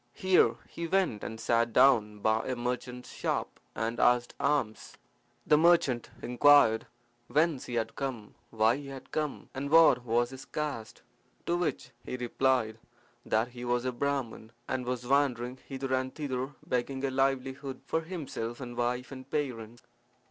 [0.15, 4.97] Here he went and sat down by a merchant's shop and asked alms.
[5.45, 6.87] The merchant inquired
[7.27, 11.03] whence he had come, why he had come, and what was his caste;
[11.45, 12.79] to which he replied
[13.23, 18.01] that he was a Brahman, and was wandering hither and thither begging a livelihood for
[18.01, 19.83] himself and wife and parents.